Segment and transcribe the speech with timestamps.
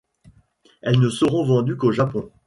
[0.81, 2.31] Elles ne seront vendues qu'au Japon.